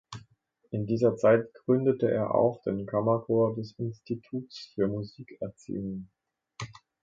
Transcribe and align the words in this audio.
In 0.71 0.87
dieser 0.87 1.15
Zeit 1.15 1.53
gründete 1.53 2.09
er 2.09 2.33
auch 2.33 2.63
den 2.63 2.87
Kammerchor 2.87 3.53
des 3.55 3.77
Instituts 3.77 4.71
für 4.73 4.87
Musikerziehung. 4.87 6.09